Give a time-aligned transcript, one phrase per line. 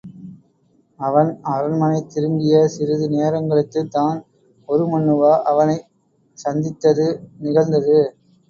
[0.99, 4.17] அவன் அரண்மனை திரும்பிய சிறிது நேரங்கழித்துத் தான்
[4.69, 5.87] உருமண்ணுவா அவனைச்
[6.37, 7.07] சந்தித்தது
[7.39, 7.99] நிகழ்ந்தது.